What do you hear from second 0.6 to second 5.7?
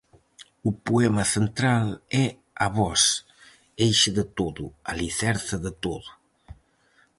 O poema central é "A voz", eixe de todo, alicerce